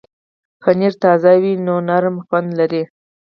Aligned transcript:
پنېر 0.61 0.93
تازه 1.03 1.33
وي 1.41 1.53
نو 1.65 1.75
نرم 1.87 2.15
خوند 2.25 2.49
لري. 2.59 2.83